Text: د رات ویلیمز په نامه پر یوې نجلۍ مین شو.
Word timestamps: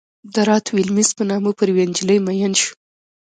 د 0.33 0.35
رات 0.49 0.65
ویلیمز 0.69 1.09
په 1.17 1.23
نامه 1.29 1.51
پر 1.57 1.67
یوې 1.71 1.83
نجلۍ 1.89 2.17
مین 2.25 2.53
شو. 2.61 2.71